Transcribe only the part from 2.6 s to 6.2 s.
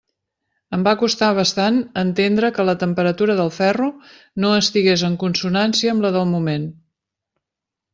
la temperatura del ferro no estigués en consonància amb la